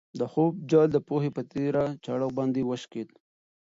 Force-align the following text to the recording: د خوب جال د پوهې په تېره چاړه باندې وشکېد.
د 0.19 0.21
خوب 0.31 0.53
جال 0.69 0.87
د 0.93 0.97
پوهې 1.07 1.29
په 1.37 1.41
تېره 1.53 1.83
چاړه 2.03 2.27
باندې 2.37 2.61
وشکېد. 2.69 3.09